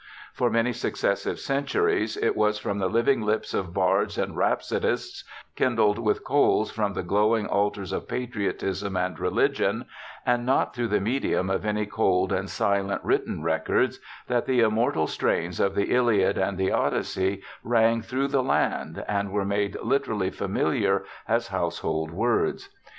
For 0.33 0.49
many 0.49 0.73
successive 0.73 1.37
centuries, 1.39 2.17
it 2.17 2.35
was 2.35 2.57
from 2.57 2.79
the 2.79 2.89
living 2.89 3.21
lips 3.21 3.53
of 3.53 3.71
bards 3.71 4.17
and 4.17 4.35
rhapsodists, 4.35 5.23
kindled 5.55 5.99
with 5.99 6.23
coals 6.23 6.71
from 6.71 6.93
the 6.93 7.03
glowing 7.03 7.45
altars 7.45 7.93
of 7.93 8.07
patriotism 8.07 8.97
and 8.97 9.19
religion,— 9.19 9.85
and 10.25 10.43
not 10.43 10.73
through 10.73 10.87
the 10.87 10.99
medium 10.99 11.51
of 11.51 11.67
any 11.67 11.85
cold 11.85 12.31
and 12.31 12.49
silent 12.49 13.03
written 13.03 13.43
records, 13.43 13.99
that 14.25 14.47
the 14.47 14.61
immortal 14.61 15.05
strains 15.05 15.59
of 15.59 15.75
the 15.75 15.93
Iliad 15.93 16.35
and 16.35 16.57
the 16.57 16.71
Odyssey 16.71 17.43
rang 17.63 18.01
through 18.01 18.29
the 18.29 18.41
land, 18.41 19.05
and 19.07 19.31
were 19.31 19.45
made 19.45 19.77
literally 19.83 20.31
familiar 20.31 21.05
as 21.27 21.49
household 21.49 22.09
words. 22.09 22.69